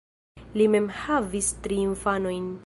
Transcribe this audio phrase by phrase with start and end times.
[0.61, 2.51] Li mem havis tri infanojn.